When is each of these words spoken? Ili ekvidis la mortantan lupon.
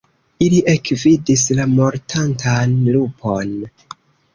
Ili 0.45 0.61
ekvidis 0.73 1.45
la 1.61 1.69
mortantan 1.75 2.77
lupon. 2.99 3.59